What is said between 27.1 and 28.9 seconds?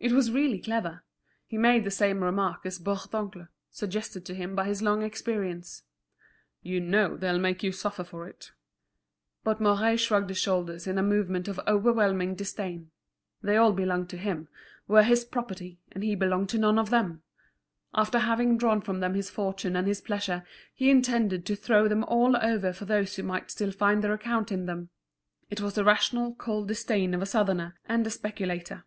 of a Southerner and a speculator.